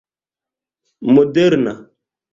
moderna 1.13 1.75